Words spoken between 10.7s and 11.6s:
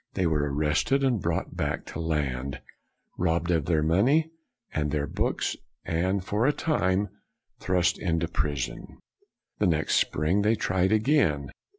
again.